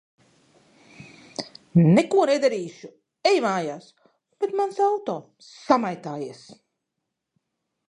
-Neko 1.81 2.23
nedarīšu. 2.29 2.89
Ej 3.33 3.43
mājās. 3.47 3.87
-Bet 4.07 4.57
mans 4.63 4.81
auto? 4.89 5.19
-Samaitājies. 5.51 6.45